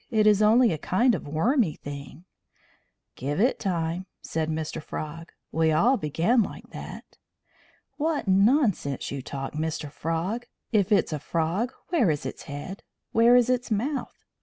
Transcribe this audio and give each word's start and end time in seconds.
It 0.09 0.25
is 0.25 0.41
only 0.41 0.73
a 0.73 0.79
kind 0.79 1.13
of 1.13 1.27
wormy 1.27 1.75
thing." 1.75 2.25
"Give 3.15 3.39
it 3.39 3.59
time," 3.59 4.07
said 4.23 4.49
Mr. 4.49 4.81
Frog. 4.81 5.31
"We 5.51 5.71
all 5.71 5.95
began 5.95 6.41
like 6.41 6.67
that." 6.71 7.19
"What 7.97 8.27
nonsense 8.27 9.11
you 9.11 9.21
talk, 9.21 9.53
Mr. 9.53 9.91
Frog! 9.91 10.47
If 10.71 10.91
it's 10.91 11.13
a 11.13 11.19
frog, 11.19 11.71
where 11.89 12.09
is 12.09 12.25
its 12.25 12.45
head? 12.49 12.81
Where 13.11 13.35
is 13.35 13.47
its 13.47 13.69
mouth? 13.69 14.17